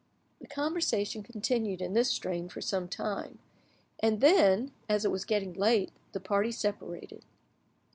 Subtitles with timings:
[0.39, 3.37] The conversation continued in this strain for some time,
[3.99, 7.23] and then, as it was getting late, the party separated.